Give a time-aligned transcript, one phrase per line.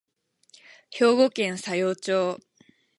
[0.89, 2.39] 兵庫県佐用町